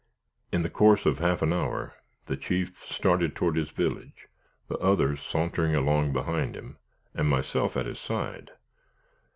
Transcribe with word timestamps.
In 0.51 0.63
the 0.63 0.69
course 0.71 1.05
of 1.05 1.19
half 1.19 1.43
an 1.43 1.53
hour, 1.53 1.93
the 2.25 2.35
chief 2.35 2.71
started 2.91 3.35
toward 3.35 3.55
his 3.55 3.69
village, 3.69 4.27
the 4.67 4.79
others 4.79 5.21
sauntering 5.21 5.75
along 5.75 6.11
behind 6.11 6.55
him, 6.55 6.77
and 7.13 7.29
myself 7.29 7.77
at 7.77 7.85
his 7.85 7.99
side. 7.99 8.49